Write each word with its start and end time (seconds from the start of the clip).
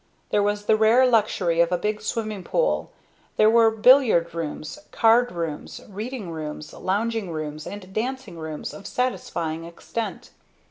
There 0.31 0.41
was 0.41 0.65
the 0.65 0.75
rare 0.75 1.05
luxury 1.05 1.61
of 1.61 1.71
a 1.71 1.77
big 1.77 2.01
swimming 2.01 2.43
pool; 2.43 2.89
there 3.37 3.51
were 3.51 3.69
billiard 3.69 4.33
rooms, 4.33 4.79
card 4.89 5.31
rooms, 5.31 5.79
reading 5.87 6.31
rooms, 6.31 6.73
lounging 6.73 7.29
rooms 7.29 7.67
and 7.67 7.93
dancing 7.93 8.39
rooms 8.39 8.73
of 8.73 8.87
satisfying 8.87 9.63
extent. 9.63 10.31